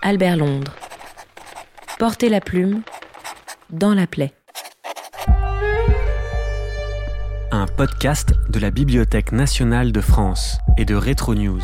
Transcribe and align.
Albert 0.00 0.36
Londres. 0.36 0.72
Portez 1.98 2.28
la 2.28 2.40
plume 2.40 2.82
dans 3.70 3.94
la 3.94 4.06
plaie. 4.06 4.32
Un 7.50 7.66
podcast 7.66 8.32
de 8.48 8.60
la 8.60 8.70
Bibliothèque 8.70 9.32
nationale 9.32 9.90
de 9.90 10.00
France 10.00 10.58
et 10.76 10.84
de 10.84 10.94
Retro 10.94 11.34
News. 11.34 11.60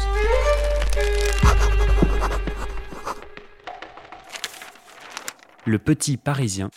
Le 5.65 5.79
Petit 5.79 6.17
Parisien. 6.17 6.71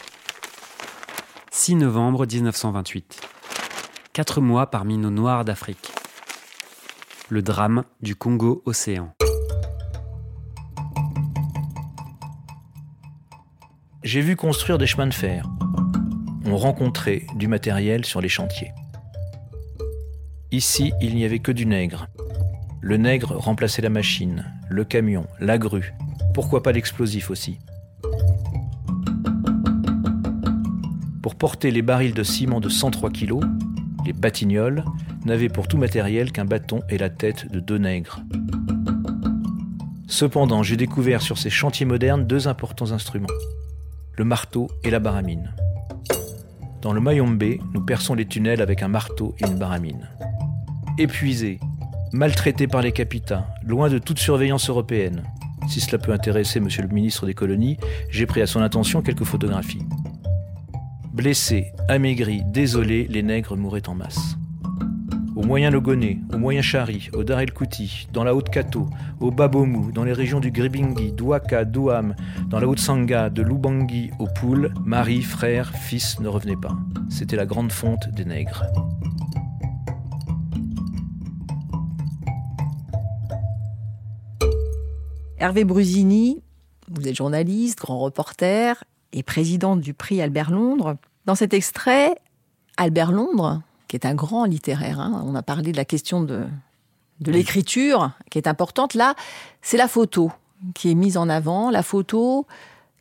6 1.51 1.75
novembre 1.75 2.27
1928. 2.27 3.21
Quatre 4.13 4.41
mois 4.41 4.67
parmi 4.67 4.97
nos 4.97 5.09
Noirs 5.09 5.43
d'Afrique. 5.43 5.91
Le 7.29 7.41
drame 7.41 7.83
du 8.01 8.15
Congo-Océan. 8.15 9.16
J'ai 14.07 14.21
vu 14.21 14.37
construire 14.37 14.77
des 14.77 14.87
chemins 14.87 15.07
de 15.07 15.13
fer. 15.13 15.49
On 16.45 16.55
rencontrait 16.55 17.23
du 17.35 17.49
matériel 17.49 18.05
sur 18.05 18.21
les 18.21 18.29
chantiers. 18.29 18.71
Ici, 20.49 20.93
il 21.01 21.13
n'y 21.13 21.25
avait 21.25 21.39
que 21.39 21.51
du 21.51 21.65
nègre. 21.65 22.07
Le 22.79 22.95
nègre 22.95 23.35
remplaçait 23.35 23.81
la 23.81 23.89
machine, 23.89 24.45
le 24.69 24.85
camion, 24.85 25.27
la 25.41 25.57
grue. 25.57 25.93
Pourquoi 26.33 26.63
pas 26.63 26.71
l'explosif 26.71 27.29
aussi? 27.29 27.59
Pour 31.21 31.35
porter 31.35 31.69
les 31.69 31.81
barils 31.81 32.13
de 32.13 32.23
ciment 32.23 32.61
de 32.61 32.69
103 32.69 33.09
kg, 33.09 33.41
les 34.05 34.13
batignolles 34.13 34.85
n'avaient 35.25 35.49
pour 35.49 35.67
tout 35.67 35.77
matériel 35.77 36.31
qu'un 36.31 36.45
bâton 36.45 36.79
et 36.89 36.97
la 36.97 37.09
tête 37.09 37.51
de 37.51 37.59
deux 37.59 37.77
nègres. 37.77 38.21
Cependant, 40.07 40.63
j'ai 40.63 40.77
découvert 40.77 41.21
sur 41.21 41.37
ces 41.37 41.49
chantiers 41.49 41.85
modernes 41.85 42.25
deux 42.25 42.47
importants 42.47 42.93
instruments 42.93 43.27
le 44.17 44.25
marteau 44.25 44.69
et 44.83 44.89
la 44.89 44.99
baramine. 44.99 45.53
Dans 46.81 46.93
le 46.93 46.99
Mayombe, 47.01 47.59
nous 47.73 47.81
perçons 47.81 48.15
les 48.15 48.25
tunnels 48.25 48.61
avec 48.61 48.81
un 48.81 48.87
marteau 48.87 49.35
et 49.39 49.45
une 49.45 49.57
baramine. 49.57 50.09
Épuisé, 50.97 51.59
maltraité 52.13 52.67
par 52.67 52.81
les 52.81 52.91
capitaines, 52.91 53.43
loin 53.63 53.89
de 53.89 53.99
toute 53.99 54.19
surveillance 54.19 54.69
européenne. 54.69 55.23
Si 55.67 55.79
cela 55.79 55.97
peut 55.97 56.13
intéresser 56.13 56.59
monsieur 56.59 56.81
le 56.81 56.87
ministre 56.87 57.25
des 57.25 57.33
colonies, 57.33 57.77
j'ai 58.09 58.25
pris 58.25 58.41
à 58.41 58.47
son 58.47 58.61
attention 58.61 59.01
quelques 59.01 59.25
photographies. 59.25 59.85
Blessés, 61.13 61.71
amaigris, 61.87 62.43
désolés, 62.45 63.07
les 63.09 63.23
nègres 63.23 63.57
mouraient 63.57 63.87
en 63.89 63.95
masse 63.95 64.37
au 65.37 65.43
moyen 65.43 65.69
Logoné, 65.69 66.19
au 66.33 66.39
moyen 66.39 66.63
Chari, 66.63 67.09
au 67.13 67.23
Dar 67.23 67.39
el 67.41 67.53
Kouti, 67.53 68.07
dans 68.11 68.23
la 68.23 68.33
Haute-Kato, 68.33 68.87
au 69.19 69.29
Babomou, 69.29 69.91
dans 69.91 70.03
les 70.03 70.11
régions 70.11 70.39
du 70.39 70.49
Gribingi, 70.49 71.11
d'Ouaka, 71.11 71.63
d'Ouam, 71.63 72.15
dans 72.47 72.59
la 72.59 72.67
Haute-Sanga, 72.67 73.29
de 73.29 73.43
Lubangi, 73.43 74.09
au 74.17 74.25
Poul, 74.25 74.73
mari, 74.83 75.21
frère, 75.21 75.71
fils 75.75 76.19
ne 76.19 76.27
revenaient 76.27 76.57
pas. 76.57 76.75
C'était 77.11 77.35
la 77.35 77.45
grande 77.45 77.71
fonte 77.71 78.09
des 78.09 78.25
nègres. 78.25 78.65
Hervé 85.37 85.65
Brusini, 85.65 86.41
vous 86.89 87.07
êtes 87.07 87.15
journaliste, 87.15 87.77
grand 87.77 87.99
reporter 87.99 88.83
et 89.13 89.21
président 89.21 89.75
du 89.75 89.93
prix 89.93 90.19
Albert 90.19 90.49
Londres. 90.49 90.97
Dans 91.25 91.35
cet 91.35 91.53
extrait, 91.53 92.15
Albert 92.77 93.11
Londres, 93.11 93.61
qui 93.87 93.95
est 93.95 94.05
un 94.05 94.15
grand 94.15 94.45
littéraire. 94.45 94.99
Hein. 94.99 95.23
On 95.25 95.35
a 95.35 95.43
parlé 95.43 95.71
de 95.71 95.77
la 95.77 95.85
question 95.85 96.21
de, 96.21 96.45
de 97.19 97.31
l'écriture, 97.31 98.11
qui 98.29 98.37
est 98.37 98.47
importante. 98.47 98.93
Là, 98.93 99.15
c'est 99.61 99.77
la 99.77 99.87
photo 99.87 100.31
qui 100.73 100.91
est 100.91 100.95
mise 100.95 101.17
en 101.17 101.29
avant. 101.29 101.69
La 101.69 101.83
photo, 101.83 102.47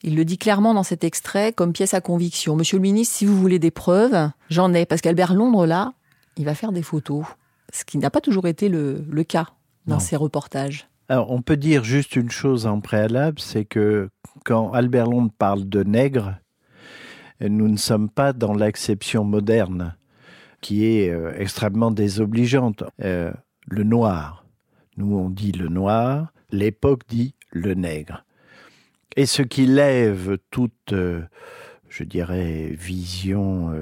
il 0.03 0.17
le 0.17 0.25
dit 0.25 0.39
clairement 0.39 0.75
dans 0.75 0.83
cet 0.83 1.05
extrait, 1.05 1.53
comme 1.53 1.73
pièce 1.73 1.95
à 1.95 2.01
conviction. 2.01 2.57
Monsieur 2.57 2.79
le 2.79 2.83
ministre, 2.83 3.15
si 3.15 3.27
vous 3.27 3.39
voulez 3.39 3.59
des 3.59 3.71
preuves, 3.71 4.31
j'en 4.51 4.73
ai. 4.75 4.87
Parce 4.87 5.01
qu'Albert 5.01 5.35
Londres, 5.35 5.67
là, 5.67 5.93
il 6.37 6.45
va 6.45 6.55
faire 6.55 6.73
des 6.73 6.83
photos. 6.83 7.25
Ce 7.73 7.85
qui 7.85 7.99
n'a 7.99 8.11
pas 8.11 8.21
toujours 8.21 8.47
été 8.47 8.69
le, 8.69 9.05
le 9.11 9.25
cas 9.25 9.49
dans 9.87 10.01
ses 10.01 10.17
reportages. 10.17 10.89
Alors, 11.09 11.31
on 11.31 11.43
peut 11.43 11.57
dire 11.57 11.85
juste 11.85 12.17
une 12.17 12.31
chose 12.31 12.67
en 12.67 12.81
préalable, 12.81 13.39
c'est 13.39 13.65
que 13.65 14.09
quand 14.45 14.73
Albert 14.73 15.07
Londres 15.07 15.33
parle 15.39 15.69
de 15.69 15.85
nègre, 15.85 16.39
nous 17.41 17.69
ne 17.69 17.77
sommes 17.77 18.09
pas 18.09 18.33
dans 18.33 18.55
l'acception 18.55 19.23
moderne 19.23 19.95
qui 20.67 20.85
est 20.85 21.11
euh, 21.11 21.33
extrêmement 21.39 21.93
désobligeante. 21.93 22.83
Euh, 23.01 23.33
le 23.69 23.85
noir. 23.85 24.45
Nous, 24.97 25.17
on 25.17 25.31
dit 25.31 25.53
le 25.53 25.69
noir, 25.69 26.33
l'époque 26.51 27.03
dit 27.09 27.37
le 27.53 27.75
nègre. 27.75 28.25
Et 29.15 29.27
ce 29.27 29.43
qui 29.43 29.67
lève 29.67 30.39
toute, 30.51 30.93
euh, 30.93 31.23
je 31.89 32.03
dirais, 32.03 32.71
vision 32.73 33.73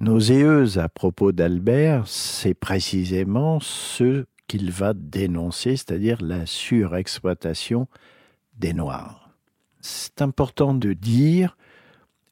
nauséeuse 0.00 0.78
à 0.78 0.88
propos 0.88 1.32
d'Albert, 1.32 2.08
c'est 2.08 2.54
précisément 2.54 3.60
ce 3.60 4.24
qu'il 4.46 4.70
va 4.70 4.94
dénoncer, 4.94 5.76
c'est-à-dire 5.76 6.22
la 6.22 6.46
surexploitation 6.46 7.88
des 8.56 8.72
Noirs. 8.72 9.28
C'est 9.82 10.22
important 10.22 10.72
de 10.72 10.94
dire 10.94 11.58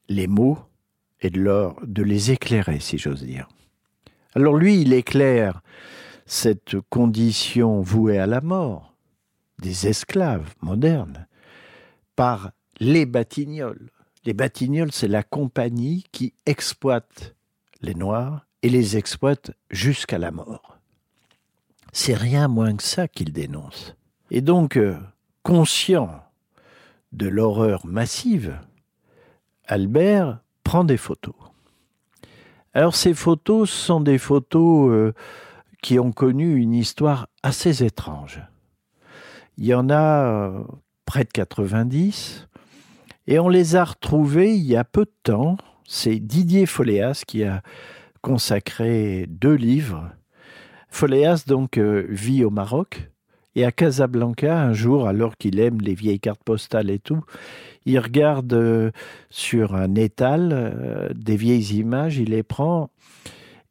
les 0.08 0.26
mots 0.26 0.58
et 1.20 1.30
de, 1.30 1.40
leur, 1.40 1.76
de 1.86 2.02
les 2.02 2.30
éclairer, 2.30 2.80
si 2.80 2.98
j'ose 2.98 3.22
dire. 3.22 3.48
Alors 4.34 4.56
lui, 4.56 4.80
il 4.82 4.92
éclaire 4.92 5.62
cette 6.26 6.76
condition 6.90 7.80
vouée 7.80 8.18
à 8.18 8.26
la 8.26 8.40
mort 8.40 8.94
des 9.60 9.86
esclaves 9.86 10.54
modernes 10.60 11.26
par 12.16 12.50
les 12.78 13.06
Batignolles. 13.06 13.90
Les 14.24 14.34
Batignolles, 14.34 14.92
c'est 14.92 15.08
la 15.08 15.22
compagnie 15.22 16.04
qui 16.12 16.34
exploite 16.44 17.34
les 17.80 17.94
Noirs 17.94 18.46
et 18.62 18.68
les 18.68 18.96
exploite 18.96 19.52
jusqu'à 19.70 20.18
la 20.18 20.30
mort. 20.30 20.78
C'est 21.92 22.14
rien 22.14 22.48
moins 22.48 22.76
que 22.76 22.82
ça 22.82 23.08
qu'il 23.08 23.32
dénonce. 23.32 23.94
Et 24.30 24.40
donc, 24.40 24.76
euh, 24.76 24.98
conscient 25.42 26.22
de 27.12 27.28
l'horreur 27.28 27.86
massive, 27.86 28.58
Albert 29.66 30.40
prend 30.66 30.82
des 30.82 30.96
photos. 30.96 31.36
Alors 32.74 32.96
ces 32.96 33.14
photos 33.14 33.70
sont 33.70 34.00
des 34.00 34.18
photos 34.18 34.90
euh, 34.90 35.12
qui 35.80 36.00
ont 36.00 36.10
connu 36.10 36.56
une 36.56 36.74
histoire 36.74 37.28
assez 37.44 37.84
étrange. 37.84 38.42
Il 39.58 39.66
y 39.66 39.74
en 39.74 39.88
a 39.90 40.26
euh, 40.26 40.64
près 41.04 41.22
de 41.22 41.30
90 41.30 42.48
et 43.28 43.38
on 43.38 43.48
les 43.48 43.76
a 43.76 43.84
retrouvées 43.84 44.56
il 44.56 44.64
y 44.64 44.74
a 44.74 44.82
peu 44.82 45.04
de 45.04 45.14
temps. 45.22 45.56
C'est 45.84 46.18
Didier 46.18 46.66
Foléas 46.66 47.22
qui 47.24 47.44
a 47.44 47.62
consacré 48.20 49.26
deux 49.28 49.54
livres. 49.54 50.10
Foléas 50.88 51.44
donc 51.46 51.78
euh, 51.78 52.06
vit 52.08 52.42
au 52.44 52.50
Maroc 52.50 53.08
et 53.56 53.64
à 53.64 53.72
Casablanca 53.72 54.56
un 54.56 54.72
jour 54.72 55.08
alors 55.08 55.36
qu'il 55.36 55.58
aime 55.58 55.80
les 55.80 55.94
vieilles 55.94 56.20
cartes 56.20 56.44
postales 56.44 56.90
et 56.90 57.00
tout, 57.00 57.24
il 57.86 57.98
regarde 57.98 58.52
euh, 58.52 58.90
sur 59.30 59.74
un 59.74 59.96
étal 59.96 60.50
euh, 60.52 61.08
des 61.14 61.36
vieilles 61.36 61.78
images, 61.78 62.18
il 62.18 62.30
les 62.30 62.42
prend 62.42 62.90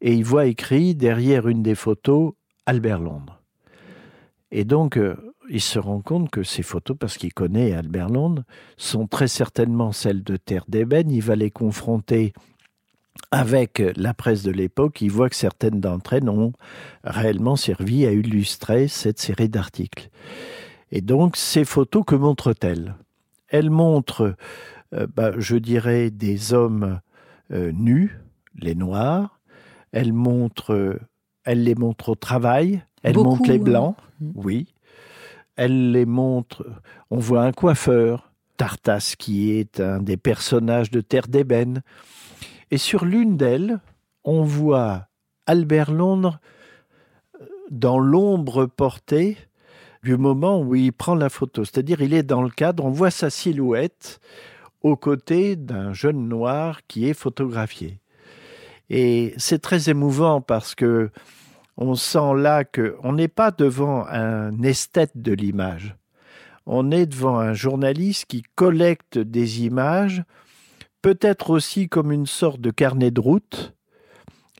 et 0.01 0.13
il 0.13 0.25
voit 0.25 0.47
écrit 0.47 0.95
derrière 0.95 1.47
une 1.47 1.63
des 1.63 1.75
photos 1.75 2.33
Albert 2.65 2.99
Londres. 2.99 3.41
Et 4.51 4.65
donc, 4.65 4.97
euh, 4.97 5.15
il 5.49 5.61
se 5.61 5.77
rend 5.77 6.01
compte 6.01 6.31
que 6.31 6.43
ces 6.43 6.63
photos, 6.63 6.97
parce 6.99 7.17
qu'il 7.17 7.33
connaît 7.33 7.73
Albert 7.73 8.09
Londres, 8.09 8.43
sont 8.77 9.05
très 9.05 9.27
certainement 9.27 9.91
celles 9.91 10.23
de 10.23 10.37
Terre 10.37 10.65
d'Ébène. 10.67 11.11
Il 11.11 11.21
va 11.21 11.35
les 11.35 11.51
confronter 11.51 12.33
avec 13.31 13.81
la 13.95 14.13
presse 14.13 14.43
de 14.43 14.51
l'époque. 14.51 15.01
Il 15.01 15.11
voit 15.11 15.29
que 15.29 15.35
certaines 15.35 15.79
d'entre 15.79 16.13
elles 16.13 16.29
ont 16.29 16.53
réellement 17.03 17.55
servi 17.55 18.05
à 18.05 18.11
illustrer 18.11 18.87
cette 18.87 19.19
série 19.19 19.49
d'articles. 19.49 20.09
Et 20.91 21.01
donc, 21.01 21.35
ces 21.35 21.65
photos, 21.65 22.03
que 22.05 22.15
montrent-elles? 22.15 22.95
Elle 23.49 23.69
montre, 23.69 24.35
euh, 24.93 25.07
bah, 25.15 25.31
je 25.37 25.57
dirais, 25.57 26.11
des 26.11 26.53
hommes 26.53 26.99
euh, 27.51 27.71
nus, 27.71 28.19
les 28.59 28.75
noirs. 28.75 29.39
Elle 29.91 30.13
montre, 30.13 30.99
elle 31.43 31.63
les 31.63 31.75
montre 31.75 32.09
au 32.09 32.15
travail. 32.15 32.83
Elle 33.03 33.15
montre 33.15 33.49
les 33.49 33.59
blancs, 33.59 33.95
mmh. 34.19 34.31
oui. 34.35 34.67
Elle 35.55 35.91
les 35.91 36.05
montre. 36.05 36.65
On 37.11 37.17
voit 37.17 37.43
un 37.43 37.51
coiffeur, 37.51 38.31
Tartas, 38.57 39.15
qui 39.17 39.51
est 39.51 39.79
un 39.79 40.01
des 40.01 40.17
personnages 40.17 40.91
de 40.91 41.01
Terre 41.01 41.27
d'ébène. 41.27 41.81
Et 42.75 42.77
sur 42.77 43.05
l'une 43.05 43.37
d'elles, 43.37 43.79
on 44.25 44.43
voit 44.43 45.07
Albert 45.45 45.93
Londres 45.93 46.41
euh, 47.39 47.45
dans 47.71 47.99
l'ombre 47.99 48.65
portée 48.65 49.37
du 50.03 50.17
moment 50.17 50.59
où 50.59 50.75
il 50.75 50.91
prend 50.91 51.15
la 51.15 51.29
photo. 51.29 51.63
C'est-à-dire, 51.63 52.01
il 52.01 52.13
est 52.13 52.23
dans 52.23 52.41
le 52.41 52.49
cadre, 52.49 52.83
on 52.83 52.89
voit 52.89 53.11
sa 53.11 53.29
silhouette 53.29 54.19
aux 54.81 54.97
côtés 54.97 55.55
d'un 55.55 55.93
jeune 55.93 56.27
noir 56.27 56.81
qui 56.89 57.07
est 57.07 57.13
photographié. 57.13 58.01
Et 58.89 59.33
c'est 59.37 59.61
très 59.61 59.89
émouvant 59.89 60.41
parce 60.41 60.75
que 60.75 61.11
on 61.77 61.95
sent 61.95 62.33
là 62.35 62.65
qu'on 62.65 63.13
n'est 63.13 63.29
pas 63.29 63.51
devant 63.51 64.05
un 64.05 64.61
esthète 64.63 65.13
de 65.15 65.31
l'image. 65.31 65.95
on 66.65 66.91
est 66.91 67.05
devant 67.05 67.39
un 67.39 67.53
journaliste 67.53 68.25
qui 68.25 68.43
collecte 68.55 69.17
des 69.17 69.63
images, 69.63 70.25
peut-être 71.05 71.51
aussi 71.51 71.87
comme 71.87 72.11
une 72.11 72.25
sorte 72.25 72.59
de 72.59 72.71
carnet 72.71 73.11
de 73.11 73.19
route, 73.19 73.75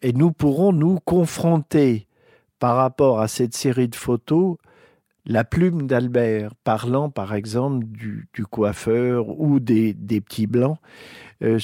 et 0.04 0.14
nous 0.14 0.32
pourrons 0.32 0.74
nous 0.74 1.00
confronter 1.00 2.08
par 2.60 2.76
rapport 2.76 3.20
à 3.20 3.28
cette 3.28 3.56
série 3.56 3.88
de 3.88 3.96
photos 3.96 4.58
la 5.26 5.44
plume 5.44 5.88
d'Albert, 5.88 6.54
parlant 6.64 7.10
par 7.10 7.34
exemple 7.34 7.84
du, 7.88 8.28
coiffeur 8.48 9.40
ou 9.40 9.60
des, 9.60 9.96
petits 9.96 10.46
blancs, 10.46 10.78
euh, 11.42 11.58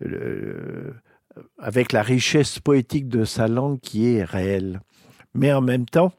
euh, 0.00 0.90
avec 1.58 1.92
la 1.92 2.02
richesse 2.02 2.58
poétique 2.58 3.08
de 3.08 3.26
sa 3.26 3.48
langue 3.48 3.80
qui 3.80 4.14
est 4.14 4.24
réelle, 4.24 4.80
mais 5.34 5.52
en 5.52 5.60
même 5.60 5.84
temps 5.84 6.14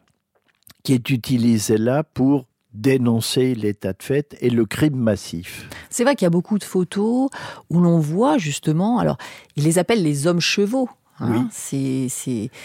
qui 0.83 0.93
est 0.93 1.09
utilisée 1.09 1.79
là 1.79 2.03
pour 2.03 2.45
dénoncer 2.75 3.55
l'état 3.55 3.93
de 3.93 4.03
fait 4.03 4.35
et 4.41 4.49
le 4.49 4.65
crime 4.65 4.95
massif. 4.95 5.67
C'est 5.89 6.03
vrai 6.03 6.15
qu'il 6.15 6.25
y 6.25 6.27
a 6.27 6.31
beaucoup 6.31 6.59
de 6.59 6.63
photos 6.63 7.29
où 7.69 7.79
l'on 7.79 7.99
voit 7.99 8.37
justement, 8.37 8.99
alors 8.99 9.17
ils 9.55 9.63
les 9.63 9.79
appellent 9.79 10.03
les 10.03 10.27
hommes 10.27 10.41
chevaux. 10.41 10.89
Hein, 11.21 11.47
c'est, 11.49 12.09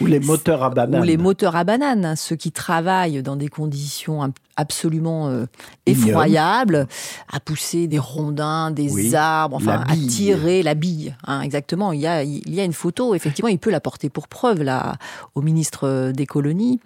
ou 0.00 0.06
les 0.06 0.18
moteurs 0.18 0.64
à 0.64 0.70
banane. 0.70 1.00
Ou 1.00 1.04
les 1.04 1.16
moteurs 1.16 1.54
à 1.54 1.62
banane, 1.62 2.04
hein, 2.04 2.16
ceux 2.16 2.34
qui 2.34 2.50
travaillent 2.50 3.22
dans 3.22 3.36
des 3.36 3.46
conditions 3.46 4.22
absolument 4.60 5.28
euh, 5.28 5.46
effroyable, 5.86 6.86
à 7.32 7.40
pousser 7.40 7.86
des 7.86 7.98
rondins, 7.98 8.70
des 8.70 9.14
arbres, 9.14 9.56
enfin 9.56 9.82
à 9.88 9.96
tirer 9.96 10.62
la 10.62 10.74
bille. 10.74 11.16
Hein, 11.26 11.40
exactement. 11.40 11.92
Il 11.92 12.00
y 12.00 12.06
a 12.06 12.22
il 12.22 12.54
y 12.54 12.60
a 12.60 12.64
une 12.64 12.72
photo. 12.72 13.14
Effectivement, 13.14 13.48
il 13.48 13.58
peut 13.58 13.70
la 13.70 13.80
porter 13.80 14.10
pour 14.10 14.28
preuve 14.28 14.62
là 14.62 14.96
au 15.34 15.42
ministre 15.42 16.12
des 16.12 16.26
colonies. 16.26 16.80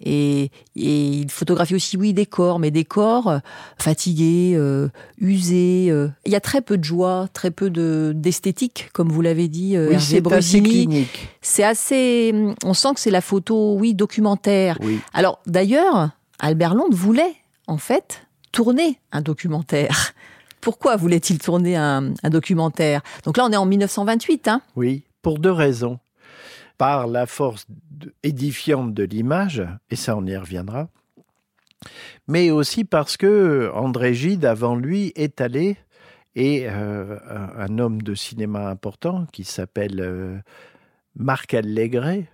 Et, 0.00 0.50
et 0.76 1.08
il 1.08 1.30
photographie 1.30 1.74
aussi 1.74 1.96
oui 1.96 2.12
des 2.12 2.26
corps, 2.26 2.58
mais 2.58 2.70
des 2.70 2.84
corps 2.84 3.28
euh, 3.28 3.38
fatigués, 3.78 4.54
euh, 4.56 4.88
usés. 5.18 5.92
Il 6.26 6.32
y 6.32 6.36
a 6.36 6.40
très 6.40 6.60
peu 6.60 6.78
de 6.78 6.84
joie, 6.84 7.28
très 7.32 7.50
peu 7.50 7.70
de 7.70 8.12
d'esthétique, 8.14 8.88
comme 8.92 9.10
vous 9.10 9.20
l'avez 9.20 9.48
dit, 9.48 9.76
oui, 9.78 9.94
Hervé 9.94 10.20
Brusini. 10.20 11.06
C'est 11.40 11.64
assez. 11.64 12.34
On 12.64 12.74
sent 12.74 12.94
que 12.94 13.00
c'est 13.00 13.10
la 13.10 13.20
photo, 13.20 13.74
oui, 13.78 13.94
documentaire. 13.94 14.78
Oui. 14.80 15.00
Alors 15.12 15.40
d'ailleurs, 15.46 16.10
Albert 16.38 16.74
Londres 16.74 16.96
voulait, 16.96 17.34
en 17.66 17.78
fait, 17.78 18.26
tourner 18.52 18.98
un 19.12 19.20
documentaire. 19.20 20.14
Pourquoi 20.60 20.96
voulait-il 20.96 21.38
tourner 21.38 21.76
un, 21.76 22.12
documentaire? 22.24 23.02
Donc 23.24 23.36
là, 23.36 23.44
on 23.46 23.52
est 23.52 23.56
en 23.56 23.66
1928. 23.66 24.48
Hein 24.48 24.60
oui, 24.76 25.04
pour 25.22 25.38
deux 25.38 25.52
raisons. 25.52 25.98
Par 26.76 27.08
la 27.08 27.26
force 27.26 27.66
édifiante 28.22 28.94
de 28.94 29.02
l'image, 29.02 29.66
et 29.90 29.96
ça 29.96 30.16
on 30.16 30.24
y 30.24 30.36
reviendra, 30.36 30.88
mais 32.28 32.52
aussi 32.52 32.84
parce 32.84 33.16
que 33.16 33.70
André 33.74 34.14
Gide, 34.14 34.44
avant 34.44 34.76
lui, 34.76 35.12
est 35.16 35.40
allé, 35.40 35.76
et 36.34 36.68
euh, 36.68 37.18
un, 37.56 37.78
homme 37.78 38.00
de 38.02 38.14
cinéma 38.14 38.68
important 38.68 39.26
qui 39.32 39.42
s'appelle 39.42 40.00
euh, 40.00 40.38
Marc 41.16 41.54
Allégret, 41.54 42.30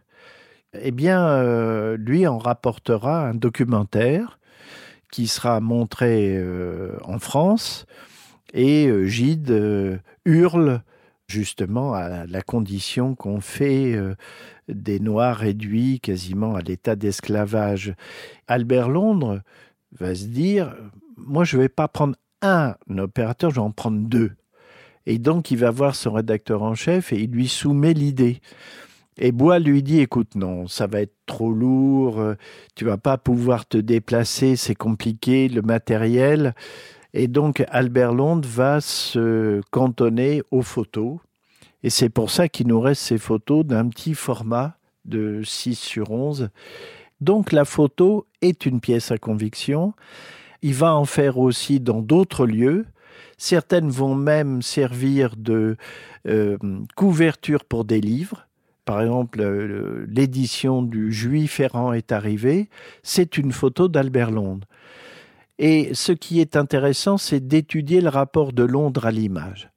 eh 0.80 0.90
bien, 0.90 1.26
euh, 1.26 1.96
lui 1.96 2.26
en 2.26 2.38
rapportera 2.38 3.28
un 3.28 3.34
documentaire 3.34 4.38
qui 5.10 5.26
sera 5.26 5.60
montré 5.60 6.36
euh, 6.36 6.96
en 7.04 7.18
France 7.18 7.86
et 8.52 8.86
euh, 8.86 9.06
Gide 9.06 10.00
hurle 10.24 10.82
justement 11.28 11.94
à 11.94 12.26
la 12.26 12.42
condition 12.42 13.14
qu'on 13.14 13.40
fait 13.40 13.98
des 14.68 15.00
Noirs 15.00 15.36
réduits 15.36 15.98
quasiment 16.00 16.54
à 16.54 16.60
l'état 16.60 16.96
d'esclavage. 16.96 17.94
Albert 18.46 18.90
Londres 18.90 19.40
va 19.98 20.14
se 20.14 20.26
dire, 20.26 20.76
moi 21.16 21.44
je 21.44 21.56
ne 21.56 21.62
vais 21.62 21.68
pas 21.70 21.88
prendre 21.88 22.16
un 22.42 22.74
opérateur, 22.98 23.50
je 23.50 23.56
vais 23.56 23.62
en 23.62 23.70
prendre 23.70 24.06
deux. 24.06 24.32
Et 25.06 25.18
donc 25.18 25.50
il 25.50 25.56
va 25.56 25.70
voir 25.70 25.94
son 25.94 26.12
rédacteur 26.12 26.62
en 26.62 26.74
chef 26.74 27.12
et 27.12 27.20
il 27.20 27.30
lui 27.30 27.48
soumet 27.48 27.94
l'idée. 27.94 28.40
Et 29.18 29.32
Bois 29.32 29.58
lui 29.58 29.82
dit 29.82 30.00
écoute, 30.00 30.34
non, 30.34 30.66
ça 30.66 30.86
va 30.86 31.00
être 31.00 31.14
trop 31.26 31.52
lourd, 31.52 32.18
euh, 32.18 32.34
tu 32.74 32.84
vas 32.84 32.96
pas 32.96 33.16
pouvoir 33.16 33.66
te 33.66 33.78
déplacer, 33.78 34.56
c'est 34.56 34.74
compliqué, 34.74 35.48
le 35.48 35.62
matériel. 35.62 36.54
Et 37.12 37.28
donc 37.28 37.64
Albert 37.68 38.12
Londres 38.12 38.48
va 38.50 38.80
se 38.80 39.60
cantonner 39.70 40.42
aux 40.50 40.62
photos. 40.62 41.18
Et 41.84 41.90
c'est 41.90 42.08
pour 42.08 42.30
ça 42.30 42.48
qu'il 42.48 42.66
nous 42.66 42.80
reste 42.80 43.02
ces 43.02 43.18
photos 43.18 43.64
d'un 43.64 43.88
petit 43.88 44.14
format 44.14 44.76
de 45.04 45.42
6 45.44 45.78
sur 45.78 46.10
11. 46.10 46.48
Donc 47.20 47.52
la 47.52 47.64
photo 47.64 48.26
est 48.42 48.66
une 48.66 48.80
pièce 48.80 49.12
à 49.12 49.18
conviction. 49.18 49.94
Il 50.62 50.74
va 50.74 50.94
en 50.94 51.04
faire 51.04 51.38
aussi 51.38 51.78
dans 51.78 52.00
d'autres 52.00 52.46
lieux. 52.46 52.86
Certaines 53.36 53.90
vont 53.90 54.14
même 54.14 54.62
servir 54.62 55.36
de 55.36 55.76
euh, 56.26 56.56
couverture 56.96 57.64
pour 57.64 57.84
des 57.84 58.00
livres. 58.00 58.46
Par 58.84 59.00
exemple, 59.00 59.40
euh, 59.40 60.04
l'édition 60.08 60.82
du 60.82 61.12
Juif 61.12 61.60
errant 61.60 61.92
est 61.92 62.12
arrivée, 62.12 62.68
c'est 63.02 63.38
une 63.38 63.52
photo 63.52 63.88
d'Albert 63.88 64.30
Londres. 64.30 64.66
Et 65.58 65.90
ce 65.94 66.12
qui 66.12 66.40
est 66.40 66.56
intéressant, 66.56 67.16
c'est 67.16 67.46
d'étudier 67.46 68.00
le 68.00 68.08
rapport 68.08 68.52
de 68.52 68.64
Londres 68.64 69.06
à 69.06 69.10
l'image. 69.10 69.70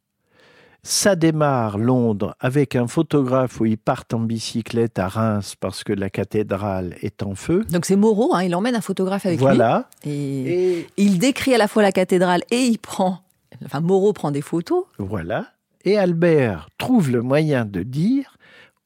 Ça 0.83 1.15
démarre 1.15 1.77
Londres 1.77 2.35
avec 2.39 2.75
un 2.75 2.87
photographe 2.87 3.59
où 3.59 3.65
ils 3.65 3.77
partent 3.77 4.13
en 4.13 4.19
bicyclette 4.19 4.99
à 4.99 5.07
Reims 5.07 5.55
parce 5.59 5.83
que 5.83 5.91
la 5.91 6.09
cathédrale 6.09 6.95
est 7.01 7.23
en 7.23 7.35
feu. 7.35 7.65
Donc 7.71 7.85
c'est 7.85 7.97
Moreau, 7.97 8.33
hein, 8.33 8.43
il 8.43 8.55
emmène 8.55 8.75
un 8.75 8.81
photographe 8.81 9.25
avec 9.25 9.39
voilà. 9.39 9.89
lui. 10.05 10.11
Et, 10.11 10.79
et 10.79 10.87
il 10.97 11.19
décrit 11.19 11.53
à 11.53 11.57
la 11.57 11.67
fois 11.67 11.83
la 11.83 11.91
cathédrale 11.91 12.43
et 12.51 12.61
il 12.61 12.77
prend, 12.77 13.19
enfin 13.65 13.81
Moreau 13.81 14.13
prend 14.13 14.31
des 14.31 14.41
photos. 14.41 14.85
Voilà. 14.97 15.47
Et 15.83 15.97
Albert 15.97 16.69
trouve 16.77 17.11
le 17.11 17.21
moyen 17.21 17.65
de 17.65 17.83
dire 17.83 18.36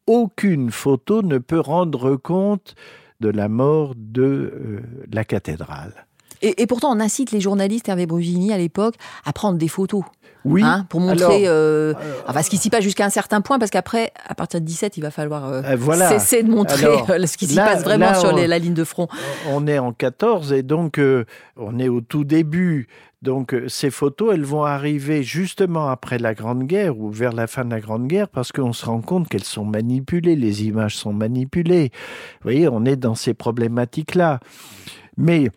aucune 0.07 0.71
photo 0.71 1.21
ne 1.21 1.37
peut 1.37 1.59
rendre 1.59 2.15
compte 2.15 2.75
de 3.19 3.29
la 3.29 3.49
mort 3.49 3.93
de 3.95 4.23
euh, 4.23 4.81
la 5.11 5.23
cathédrale. 5.23 6.07
Et, 6.41 6.65
pourtant, 6.67 6.91
on 6.91 6.99
incite 6.99 7.31
les 7.31 7.39
journalistes, 7.39 7.87
Hervé 7.89 8.05
Brugini, 8.05 8.51
à 8.51 8.57
l'époque, 8.57 8.95
à 9.25 9.33
prendre 9.33 9.57
des 9.57 9.67
photos. 9.67 10.03
Oui. 10.43 10.63
Hein, 10.63 10.87
pour 10.89 11.01
montrer 11.01 11.43
euh, 11.45 11.93
enfin, 12.27 12.41
ce 12.41 12.49
qui 12.49 12.57
s'y 12.57 12.71
passe 12.71 12.83
jusqu'à 12.83 13.05
un 13.05 13.11
certain 13.11 13.41
point, 13.41 13.59
parce 13.59 13.69
qu'après, 13.69 14.11
à 14.27 14.33
partir 14.33 14.59
de 14.59 14.65
17, 14.65 14.97
il 14.97 15.01
va 15.01 15.11
falloir 15.11 15.47
euh, 15.47 15.61
cesser 16.09 16.41
de 16.41 16.49
montrer 16.49 16.83
ce 17.27 17.37
qui 17.37 17.45
s'y 17.45 17.55
passe 17.55 17.83
vraiment 17.83 18.15
sur 18.15 18.35
la 18.35 18.57
ligne 18.57 18.73
de 18.73 18.83
front. 18.83 19.07
On 19.51 19.67
est 19.67 19.77
en 19.77 19.93
14 19.93 20.51
et 20.51 20.63
donc 20.63 20.99
on 21.57 21.77
est 21.77 21.89
au 21.89 22.01
tout 22.01 22.23
début 22.23 22.87
donc 23.21 23.53
euh, 23.53 23.67
ces 23.67 23.91
photos, 23.91 24.33
elles 24.33 24.43
vont 24.43 24.63
arriver 24.63 25.21
justement 25.21 25.89
après 25.89 26.17
la 26.17 26.33
Grande 26.33 26.63
Guerre 26.63 26.97
ou 26.97 27.11
vers 27.11 27.33
la 27.33 27.45
fin 27.45 27.63
de 27.63 27.69
la 27.69 27.79
Grande 27.79 28.07
Guerre 28.07 28.27
parce 28.27 28.51
qu'on 28.51 28.73
se 28.73 28.85
rend 28.85 29.01
compte 29.01 29.29
qu'elles 29.29 29.43
sont 29.43 29.65
manipulées, 29.65 30.35
les 30.35 30.65
images 30.65 30.95
sont 30.95 31.13
manipulées. 31.13 31.91
Vous 31.93 32.43
voyez, 32.43 32.67
on 32.67 32.83
est 32.83 32.95
dans 32.95 33.13
ces 33.13 33.35
problématiques-là. 33.35 34.39
Mais 35.17 35.51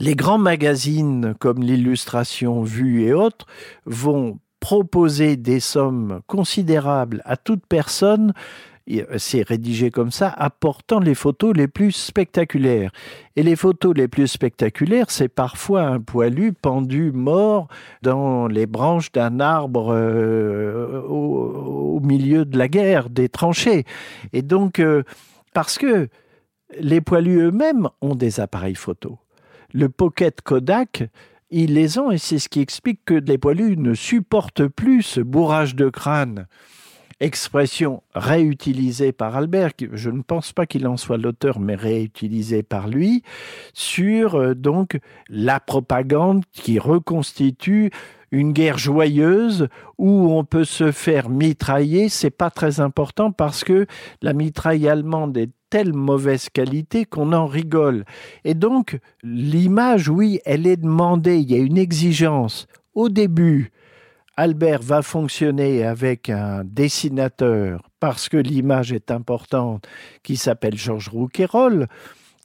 les 0.00 0.14
grands 0.14 0.38
magazines 0.38 1.34
comme 1.38 1.62
l'illustration 1.62 2.62
vue 2.62 3.04
et 3.04 3.12
autres 3.12 3.46
vont 3.84 4.38
proposer 4.60 5.36
des 5.36 5.60
sommes 5.60 6.20
considérables 6.26 7.22
à 7.24 7.36
toute 7.36 7.64
personne 7.66 8.32
c'est 9.18 9.46
rédigé 9.46 9.90
comme 9.90 10.10
ça, 10.10 10.28
apportant 10.28 11.00
les 11.00 11.14
photos 11.14 11.54
les 11.54 11.68
plus 11.68 11.92
spectaculaires. 11.92 12.90
Et 13.36 13.42
les 13.42 13.56
photos 13.56 13.94
les 13.94 14.08
plus 14.08 14.28
spectaculaires, 14.28 15.10
c'est 15.10 15.28
parfois 15.28 15.82
un 15.82 16.00
poilu 16.00 16.52
pendu 16.52 17.12
mort 17.12 17.68
dans 18.02 18.46
les 18.46 18.66
branches 18.66 19.12
d'un 19.12 19.40
arbre 19.40 19.92
euh, 19.92 21.02
au, 21.02 22.00
milieu 22.00 22.44
de 22.44 22.56
la 22.56 22.68
guerre, 22.68 23.10
des 23.10 23.28
tranchées. 23.28 23.84
Et 24.32 24.42
donc, 24.42 24.78
euh, 24.78 25.02
parce 25.52 25.78
que 25.78 26.08
les 26.78 27.00
poilus 27.00 27.40
eux-mêmes 27.40 27.88
ont 28.00 28.14
des 28.14 28.40
appareils 28.40 28.74
photo. 28.74 29.18
Le 29.74 29.88
Pocket 29.88 30.40
Kodak, 30.40 31.04
ils 31.50 31.74
les 31.74 31.98
ont 31.98 32.10
et 32.10 32.18
c'est 32.18 32.38
ce 32.38 32.48
qui 32.48 32.60
explique 32.60 33.04
que 33.04 33.14
les 33.14 33.38
poilus 33.38 33.76
ne 33.76 33.94
supportent 33.94 34.66
plus 34.66 35.02
ce 35.02 35.20
bourrage 35.20 35.74
de 35.74 35.88
crâne. 35.88 36.46
Expression 37.20 38.02
réutilisée 38.14 39.12
par 39.12 39.36
Albert, 39.36 39.72
je 39.92 40.08
ne 40.08 40.22
pense 40.22 40.52
pas 40.52 40.66
qu'il 40.66 40.86
en 40.86 40.96
soit 40.96 41.18
l'auteur, 41.18 41.58
mais 41.58 41.74
réutilisée 41.74 42.62
par 42.62 42.86
lui, 42.86 43.24
sur 43.74 44.36
euh, 44.36 44.54
donc 44.54 45.00
la 45.28 45.58
propagande 45.58 46.44
qui 46.52 46.78
reconstitue 46.78 47.90
une 48.30 48.52
guerre 48.52 48.78
joyeuse 48.78 49.68
où 49.96 50.32
on 50.32 50.44
peut 50.44 50.64
se 50.64 50.92
faire 50.92 51.28
mitrailler, 51.28 52.08
c'est 52.08 52.30
pas 52.30 52.50
très 52.50 52.80
important 52.80 53.32
parce 53.32 53.64
que 53.64 53.86
la 54.22 54.32
mitraille 54.32 54.88
allemande 54.88 55.36
est 55.36 55.50
telle 55.70 55.92
mauvaise 55.92 56.48
qualité 56.48 57.04
qu'on 57.04 57.32
en 57.32 57.46
rigole. 57.46 58.04
Et 58.44 58.54
donc, 58.54 58.98
l'image, 59.22 60.08
oui, 60.08 60.40
elle 60.44 60.66
est 60.66 60.76
demandée, 60.76 61.38
il 61.38 61.50
y 61.50 61.54
a 61.54 61.58
une 61.58 61.78
exigence. 61.78 62.66
Au 62.94 63.08
début, 63.08 63.70
Albert 64.36 64.82
va 64.82 65.02
fonctionner 65.02 65.84
avec 65.84 66.30
un 66.30 66.62
dessinateur 66.64 67.82
parce 68.00 68.28
que 68.28 68.36
l'image 68.36 68.92
est 68.92 69.10
importante, 69.10 69.86
qui 70.22 70.36
s'appelle 70.36 70.76
Georges 70.76 71.08
Rouquayrol, 71.08 71.88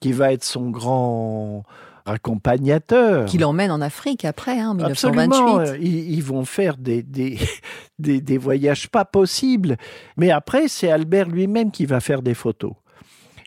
qui 0.01 0.11
va 0.11 0.33
être 0.33 0.43
son 0.43 0.69
grand 0.69 1.63
accompagnateur. 2.05 3.25
Qui 3.25 3.37
l'emmène 3.37 3.71
en 3.71 3.81
Afrique 3.81 4.25
après, 4.25 4.59
hein, 4.59 4.71
en 4.71 4.75
1928. 4.75 5.21
Absolument. 5.21 5.63
Ils, 5.79 6.13
ils, 6.13 6.23
vont 6.23 6.45
faire 6.45 6.77
des, 6.77 7.03
des, 7.03 7.37
des, 7.99 8.21
des 8.21 8.37
voyages 8.37 8.89
pas 8.89 9.05
possibles. 9.05 9.77
Mais 10.17 10.31
après, 10.31 10.67
c'est 10.67 10.91
Albert 10.91 11.29
lui-même 11.29 11.71
qui 11.71 11.85
va 11.85 11.99
faire 11.99 12.21
des 12.21 12.33
photos. 12.33 12.73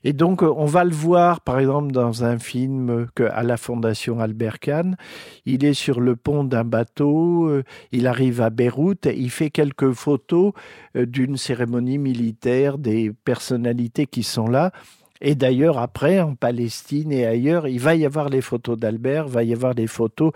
Et 0.05 0.13
donc, 0.13 0.43
euh, 0.43 0.53
on 0.57 0.67
va 0.67 0.85
le 0.85 0.95
voir, 0.95 1.41
par 1.41 1.59
exemple, 1.59 1.93
dans 1.93 2.25
un 2.25 2.39
film 2.39 3.07
que, 3.15 3.25
à 3.25 3.43
la 3.43 3.57
Fondation 3.57 4.21
Albert 4.21 4.59
Kahn. 4.61 4.97
Il 5.45 5.65
est 5.65 5.75
sur 5.75 6.01
le 6.01 6.17
pont 6.17 6.45
d'un 6.45 6.65
bateau, 6.65 7.49
euh, 7.49 7.65
il 7.93 8.07
arrive 8.07 8.41
à 8.41 8.51
Beyrouth, 8.51 9.07
il 9.07 9.31
fait 9.31 9.51
quelques 9.51 9.93
photos 9.93 10.53
euh, 10.97 11.07
d'une 11.07 11.37
cérémonie 11.37 11.99
militaire, 11.99 12.79
des 12.79 13.13
personnalités 13.25 14.07
qui 14.07 14.23
sont 14.23 14.49
là. 14.49 14.73
Et 15.23 15.35
d'ailleurs, 15.35 15.79
après, 15.79 16.21
en 16.21 16.35
Palestine 16.35 17.11
et 17.11 17.25
ailleurs, 17.25 17.67
il 17.67 17.81
va 17.81 17.95
y 17.95 18.05
avoir 18.05 18.29
les 18.29 18.43
photos 18.43 18.79
d'Albert, 18.79 19.29
va 19.29 19.45
y 19.45 19.55
avoir 19.55 19.75
des 19.75 19.87
photos, 19.87 20.33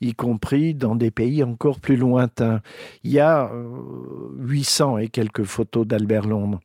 y 0.00 0.12
compris 0.12 0.74
dans 0.74 0.96
des 0.96 1.12
pays 1.12 1.44
encore 1.44 1.78
plus 1.78 1.96
lointains. 1.96 2.60
Il 3.04 3.12
y 3.12 3.20
a 3.20 3.52
800 4.38 4.98
et 4.98 5.08
quelques 5.08 5.44
photos 5.44 5.86
d'Albert 5.86 6.26
Londres. 6.26 6.60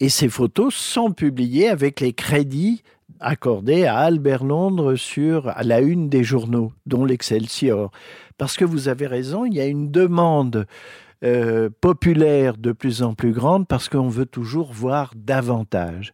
Et 0.00 0.08
ces 0.08 0.28
photos 0.28 0.74
sont 0.74 1.12
publiées 1.12 1.68
avec 1.68 2.00
les 2.00 2.12
crédits 2.12 2.82
accordés 3.20 3.84
à 3.84 3.98
Albert 3.98 4.44
Londres 4.44 4.96
sur 4.96 5.52
la 5.62 5.80
une 5.80 6.08
des 6.08 6.24
journaux, 6.24 6.72
dont 6.84 7.04
l'Excelsior. 7.04 7.90
Parce 8.38 8.56
que 8.56 8.64
vous 8.64 8.88
avez 8.88 9.06
raison, 9.06 9.44
il 9.44 9.54
y 9.54 9.60
a 9.60 9.66
une 9.66 9.90
demande 9.90 10.66
euh, 11.24 11.70
populaire 11.80 12.58
de 12.58 12.72
plus 12.72 13.02
en 13.02 13.14
plus 13.14 13.32
grande 13.32 13.66
parce 13.66 13.88
qu'on 13.88 14.08
veut 14.08 14.26
toujours 14.26 14.72
voir 14.72 15.12
davantage. 15.16 16.12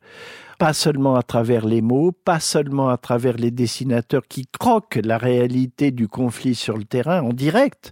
Pas 0.60 0.72
seulement 0.72 1.16
à 1.16 1.24
travers 1.24 1.66
les 1.66 1.82
mots, 1.82 2.12
pas 2.12 2.38
seulement 2.38 2.88
à 2.88 2.96
travers 2.96 3.36
les 3.36 3.50
dessinateurs 3.50 4.28
qui 4.28 4.46
croquent 4.46 5.00
la 5.02 5.18
réalité 5.18 5.90
du 5.90 6.06
conflit 6.06 6.54
sur 6.54 6.76
le 6.76 6.84
terrain 6.84 7.20
en 7.20 7.32
direct, 7.32 7.90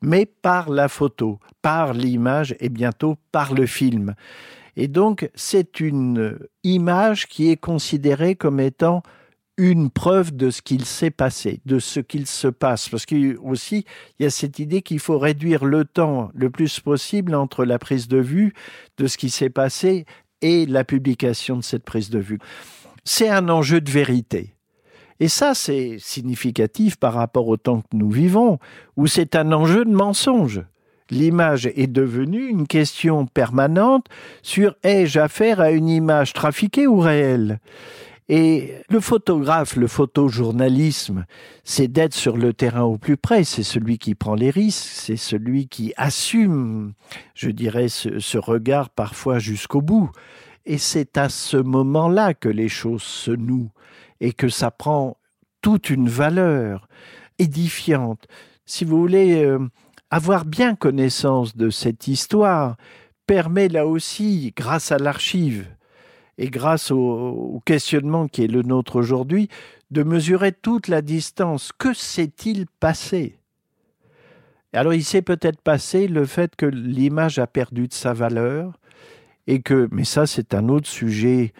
mais 0.00 0.24
par 0.24 0.70
la 0.70 0.88
photo, 0.88 1.40
par 1.60 1.92
l'image 1.92 2.56
et 2.58 2.70
bientôt 2.70 3.16
par 3.32 3.52
le 3.52 3.66
film. 3.66 4.14
Et 4.76 4.88
donc, 4.88 5.30
c'est 5.34 5.80
une 5.80 6.38
image 6.62 7.26
qui 7.26 7.50
est 7.50 7.56
considérée 7.56 8.36
comme 8.36 8.60
étant 8.60 9.02
une 9.58 9.88
preuve 9.90 10.36
de 10.36 10.50
ce 10.50 10.60
qu'il 10.60 10.84
s'est 10.84 11.10
passé, 11.10 11.60
de 11.64 11.78
ce 11.78 12.00
qu'il 12.00 12.26
se 12.26 12.48
passe. 12.48 12.90
Parce 12.90 13.06
qu'aussi, 13.06 13.86
il 14.18 14.24
y 14.24 14.26
a 14.26 14.30
cette 14.30 14.58
idée 14.58 14.82
qu'il 14.82 15.00
faut 15.00 15.18
réduire 15.18 15.64
le 15.64 15.84
temps 15.84 16.30
le 16.34 16.50
plus 16.50 16.78
possible 16.80 17.34
entre 17.34 17.64
la 17.64 17.78
prise 17.78 18.06
de 18.06 18.18
vue 18.18 18.52
de 18.98 19.06
ce 19.06 19.16
qui 19.16 19.30
s'est 19.30 19.50
passé 19.50 20.04
et 20.42 20.66
la 20.66 20.84
publication 20.84 21.56
de 21.56 21.62
cette 21.62 21.84
prise 21.84 22.10
de 22.10 22.18
vue. 22.18 22.38
C'est 23.04 23.30
un 23.30 23.48
enjeu 23.48 23.80
de 23.80 23.90
vérité. 23.90 24.52
Et 25.20 25.28
ça, 25.28 25.54
c'est 25.54 25.96
significatif 25.98 26.96
par 26.96 27.14
rapport 27.14 27.48
au 27.48 27.56
temps 27.56 27.80
que 27.80 27.96
nous 27.96 28.10
vivons, 28.10 28.58
où 28.96 29.06
c'est 29.06 29.34
un 29.34 29.52
enjeu 29.52 29.86
de 29.86 29.90
mensonge 29.90 30.62
l'image 31.10 31.66
est 31.66 31.86
devenue 31.86 32.48
une 32.48 32.66
question 32.66 33.26
permanente 33.26 34.06
sur 34.42 34.74
ai-je 34.82 35.18
affaire 35.18 35.60
à 35.60 35.70
une 35.70 35.88
image 35.88 36.32
trafiquée 36.32 36.86
ou 36.86 36.98
réelle? 36.98 37.60
Et 38.28 38.74
le 38.88 38.98
photographe, 38.98 39.76
le 39.76 39.86
photojournalisme, 39.86 41.26
c'est 41.62 41.86
d'être 41.86 42.14
sur 42.14 42.36
le 42.36 42.52
terrain 42.52 42.82
au 42.82 42.98
plus 42.98 43.16
près, 43.16 43.44
c'est 43.44 43.62
celui 43.62 43.98
qui 43.98 44.16
prend 44.16 44.34
les 44.34 44.50
risques, 44.50 44.84
c'est 44.84 45.16
celui 45.16 45.68
qui 45.68 45.92
assume, 45.96 46.94
je 47.34 47.50
dirais, 47.50 47.88
ce, 47.88 48.38
regard 48.38 48.90
parfois 48.90 49.38
jusqu'au 49.38 49.80
bout. 49.80 50.10
Et 50.64 50.78
c'est 50.78 51.16
à 51.16 51.28
ce 51.28 51.56
moment-là 51.56 52.34
que 52.34 52.48
les 52.48 52.68
choses 52.68 53.04
se 53.04 53.30
nouent 53.30 53.70
et 54.20 54.32
que 54.32 54.48
ça 54.48 54.72
prend 54.72 55.18
toute 55.62 55.90
une 55.90 56.08
valeur 56.08 56.88
édifiante. 57.38 58.26
Si 58.64 58.84
vous 58.84 58.98
voulez, 58.98 59.44
euh, 59.44 59.60
avoir 60.10 60.44
bien 60.44 60.74
connaissance 60.74 61.56
de 61.56 61.70
cette 61.70 62.08
histoire 62.08 62.76
permet 63.26 63.68
là 63.68 63.86
aussi, 63.86 64.52
grâce 64.56 64.92
à 64.92 64.98
l'archive 64.98 65.66
et 66.38 66.48
grâce 66.48 66.90
au, 66.90 67.60
questionnement 67.64 68.28
qui 68.28 68.44
est 68.44 68.48
le 68.48 68.62
nôtre 68.62 68.96
aujourd'hui, 68.96 69.48
de 69.90 70.02
mesurer 70.02 70.52
toute 70.52 70.88
la 70.88 71.02
distance. 71.02 71.72
Que 71.76 71.94
s'est-il 71.94 72.66
passé? 72.80 73.38
Alors 74.72 74.94
il 74.94 75.04
s'est 75.04 75.22
peut-être 75.22 75.60
passé 75.60 76.06
le 76.06 76.26
fait 76.26 76.54
que 76.54 76.66
l'image 76.66 77.38
a 77.38 77.46
perdu 77.46 77.88
de 77.88 77.94
sa 77.94 78.12
valeur 78.12 78.78
et 79.46 79.62
que, 79.62 79.88
mais 79.90 80.04
ça 80.04 80.26
c'est 80.26 80.54
un 80.54 80.68
autre 80.68 80.88
sujet 80.88 81.54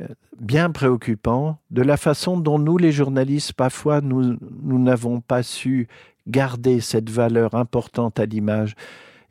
euh, 0.00 0.06
bien 0.38 0.70
préoccupant, 0.70 1.58
de 1.70 1.82
la 1.82 1.96
façon 1.96 2.38
dont 2.38 2.58
nous 2.58 2.78
les 2.78 2.92
journalistes 2.92 3.54
parfois 3.54 4.00
nous 4.00 4.38
n'avons 4.78 5.20
pas 5.20 5.42
su 5.42 5.88
garder 6.26 6.80
cette 6.80 7.10
valeur 7.10 7.54
importante 7.54 8.20
à 8.20 8.26
l'image. 8.26 8.74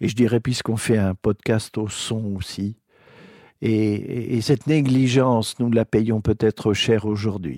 Et 0.02 0.08
je 0.08 0.16
dirais, 0.16 0.40
puisqu'on 0.40 0.78
fait 0.78 0.98
un 0.98 1.16
podcast 1.16 1.78
au 1.78 1.88
son 1.88 2.36
aussi, 2.36 2.78
et, 3.62 4.36
et, 4.36 4.42
cette 4.42 4.68
négligence, 4.68 5.58
nous 5.60 5.72
la 5.72 5.86
payons 5.86 6.22
peut-être 6.22 6.74
cher 6.74 7.06
aujourd'hui. 7.06 7.58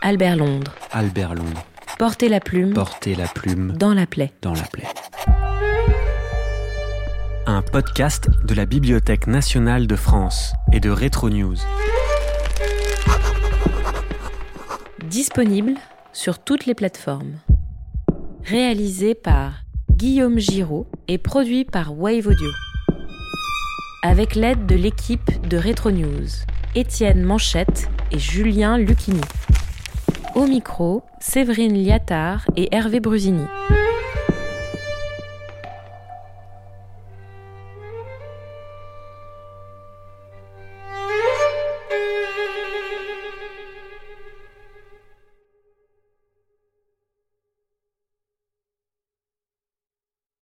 Albert 0.00 0.36
Londres. 0.36 0.74
Albert 0.92 1.34
Londres. 1.34 1.64
Portez 1.98 2.28
la 2.28 2.38
plume. 2.38 2.72
Portez 2.72 3.16
la 3.16 3.26
plume. 3.26 3.72
Dans 3.72 3.92
la 3.92 4.06
plaie. 4.06 4.32
Dans 4.40 4.54
la 4.54 4.62
plaie. 4.62 4.86
Un 7.46 7.62
podcast 7.62 8.28
de 8.44 8.54
la 8.54 8.66
Bibliothèque 8.66 9.26
nationale 9.26 9.86
de 9.86 9.96
France 9.96 10.52
et 10.72 10.80
de 10.80 10.90
Retro 10.90 11.28
News. 11.28 11.56
Disponible 15.08 15.72
sur 16.12 16.38
toutes 16.38 16.66
les 16.66 16.74
plateformes. 16.74 17.38
Réalisé 18.44 19.14
par 19.14 19.62
Guillaume 19.90 20.38
Giraud 20.38 20.86
et 21.08 21.16
produit 21.16 21.64
par 21.64 21.98
Wave 21.98 22.26
Audio. 22.26 22.50
Avec 24.02 24.34
l'aide 24.34 24.66
de 24.66 24.74
l'équipe 24.74 25.30
de 25.48 25.56
Retro 25.56 25.92
News, 25.92 26.26
Étienne 26.74 27.22
Manchette 27.22 27.88
et 28.12 28.18
Julien 28.18 28.76
Lucchini. 28.76 29.22
Au 30.34 30.46
micro, 30.46 31.02
Séverine 31.20 31.82
Liattard 31.82 32.44
et 32.56 32.68
Hervé 32.70 33.00
Brusini. 33.00 33.46